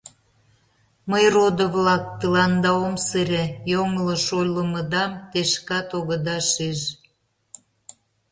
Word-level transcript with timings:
Мый, 1.11 1.25
родо-влак, 1.35 2.03
тыланда 2.19 2.71
ом 2.85 2.95
сыре: 3.07 3.43
йоҥылыш 3.71 4.25
ойлымыдам 4.39 5.11
те 5.31 5.39
шкат 5.51 5.89
огыда 5.97 6.37
шиж. 6.51 6.81